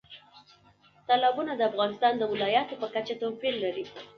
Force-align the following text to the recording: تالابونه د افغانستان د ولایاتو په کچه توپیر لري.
تالابونه 1.07 1.51
د 1.55 1.61
افغانستان 1.71 2.13
د 2.17 2.23
ولایاتو 2.31 2.79
په 2.81 2.87
کچه 2.95 3.13
توپیر 3.21 3.53
لري. 3.63 3.85